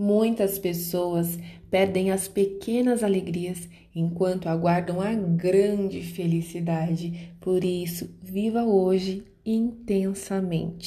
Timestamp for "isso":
7.64-8.08